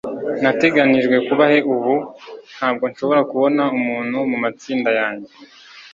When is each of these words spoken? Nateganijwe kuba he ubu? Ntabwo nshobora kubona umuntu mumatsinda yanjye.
Nateganijwe 0.41 1.15
kuba 1.27 1.43
he 1.51 1.57
ubu? 1.73 1.95
Ntabwo 2.55 2.83
nshobora 2.91 3.21
kubona 3.31 3.63
umuntu 3.77 4.17
mumatsinda 4.29 4.89
yanjye. 4.99 5.31